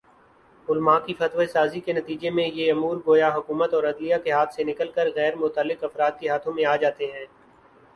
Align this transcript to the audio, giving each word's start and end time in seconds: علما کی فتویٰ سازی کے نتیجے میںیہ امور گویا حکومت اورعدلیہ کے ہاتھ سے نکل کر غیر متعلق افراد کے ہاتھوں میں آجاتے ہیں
علما 0.67 0.95
کی 0.99 1.13
فتویٰ 1.19 1.45
سازی 1.47 1.79
کے 1.85 1.93
نتیجے 1.93 2.29
میںیہ 2.37 2.71
امور 2.73 2.95
گویا 3.07 3.29
حکومت 3.35 3.73
اورعدلیہ 3.73 4.15
کے 4.23 4.31
ہاتھ 4.31 4.53
سے 4.55 4.63
نکل 4.69 4.91
کر 4.95 5.05
غیر 5.15 5.33
متعلق 5.43 5.83
افراد 5.83 6.13
کے 6.19 6.29
ہاتھوں 6.29 6.53
میں 6.53 6.65
آجاتے 6.75 7.05
ہیں 7.13 7.25